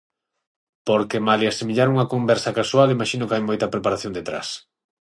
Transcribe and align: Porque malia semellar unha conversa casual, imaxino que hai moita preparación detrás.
Porque 0.87 1.23
malia 1.27 1.51
semellar 1.59 1.87
unha 1.93 2.09
conversa 2.13 2.55
casual, 2.59 2.93
imaxino 2.95 3.27
que 3.27 3.35
hai 3.35 3.43
moita 3.45 3.71
preparación 3.73 4.15
detrás. 4.17 4.47